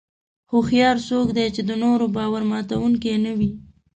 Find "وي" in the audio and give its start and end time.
3.37-3.49